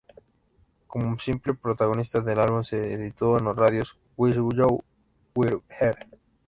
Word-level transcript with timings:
Como 0.87 1.19
single 1.19 1.53
promocional 1.53 2.25
del 2.25 2.39
álbum 2.39 2.63
se 2.63 2.91
editó 2.91 3.37
en 3.37 3.45
las 3.45 3.55
radios 3.55 3.99
"Wish 4.17 4.35
You 4.37 4.81
Were 5.35 5.61
Here". 5.79 6.07